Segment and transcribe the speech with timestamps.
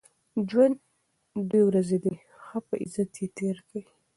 [0.47, 0.77] ژوند
[1.49, 3.83] دوې ورځي دئ، ښه په عزت ئې تېر کئ!